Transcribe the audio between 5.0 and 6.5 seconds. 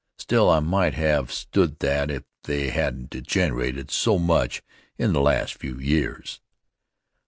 the last few years.